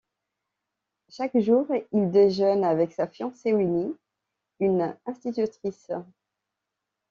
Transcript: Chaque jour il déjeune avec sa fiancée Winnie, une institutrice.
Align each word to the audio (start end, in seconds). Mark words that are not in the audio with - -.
Chaque 1.09 1.37
jour 1.37 1.67
il 1.91 2.09
déjeune 2.09 2.63
avec 2.63 2.91
sa 2.91 3.05
fiancée 3.05 3.53
Winnie, 3.53 3.93
une 4.59 4.97
institutrice. 5.05 5.91